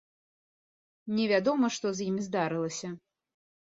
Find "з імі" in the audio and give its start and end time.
2.01-2.21